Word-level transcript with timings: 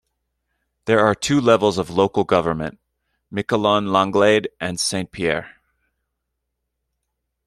There 0.85 0.99
are 1.01 1.13
two 1.13 1.39
levels 1.39 1.77
of 1.77 1.91
local 1.91 2.23
government, 2.23 2.79
Miquelon-Langlade 3.31 4.47
and 4.59 4.79
Saint-Pierre. 4.79 5.57